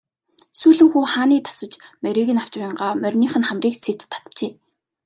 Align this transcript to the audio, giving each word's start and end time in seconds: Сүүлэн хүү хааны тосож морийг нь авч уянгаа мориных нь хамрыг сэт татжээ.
Сүүлэн 0.59 0.89
хүү 0.91 1.05
хааны 1.13 1.37
тосож 1.47 1.73
морийг 2.03 2.29
нь 2.33 2.41
авч 2.41 2.53
уянгаа 2.57 2.91
мориных 3.03 3.33
нь 3.37 3.47
хамрыг 3.47 3.75
сэт 3.83 4.01
татжээ. 4.11 4.51